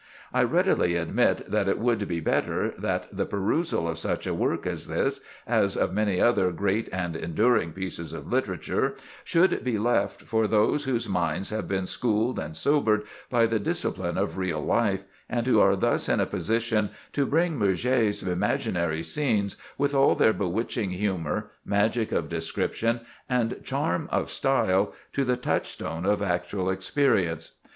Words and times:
I 0.33 0.41
readily 0.41 0.95
admit 0.95 1.45
that 1.51 1.67
it 1.67 1.77
would 1.77 2.07
be 2.07 2.19
better 2.21 2.73
that 2.79 3.15
the 3.15 3.27
perusal 3.27 3.87
of 3.87 3.99
such 3.99 4.25
a 4.25 4.33
work 4.33 4.65
as 4.65 4.87
this, 4.87 5.19
as 5.45 5.77
of 5.77 5.93
many 5.93 6.19
other 6.19 6.51
great 6.51 6.89
and 6.91 7.15
enduring 7.15 7.71
pieces 7.71 8.11
of 8.11 8.25
literature, 8.25 8.95
should 9.23 9.63
be 9.63 9.77
left 9.77 10.23
for 10.23 10.47
those 10.47 10.85
whose 10.85 11.07
minds 11.07 11.51
have 11.51 11.67
been 11.67 11.85
schooled 11.85 12.39
and 12.39 12.55
sobered 12.57 13.03
by 13.29 13.45
the 13.45 13.59
discipline 13.59 14.17
of 14.17 14.39
real 14.39 14.65
life, 14.65 15.03
and 15.29 15.45
who 15.45 15.59
are 15.59 15.75
thus 15.75 16.09
in 16.09 16.19
a 16.19 16.25
position 16.25 16.89
to 17.13 17.27
bring 17.27 17.55
Murger's 17.59 18.23
imaginary 18.23 19.03
scenes, 19.03 19.55
with 19.77 19.93
all 19.93 20.15
their 20.15 20.33
bewitching 20.33 20.89
humor, 20.89 21.51
magic 21.63 22.11
of 22.11 22.27
description, 22.27 23.01
and 23.29 23.63
charm 23.63 24.09
of 24.11 24.31
style, 24.31 24.93
to 25.13 25.23
the 25.23 25.37
touchstone 25.37 26.07
of 26.07 26.23
actual 26.23 26.71
experience. 26.71 27.51